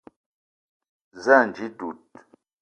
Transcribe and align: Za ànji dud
Za 1.23 1.33
ànji 1.41 1.65
dud 1.77 1.99